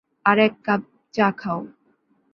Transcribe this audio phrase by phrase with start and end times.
[0.25, 0.81] আর এক কাপ
[1.13, 1.59] চা খাও।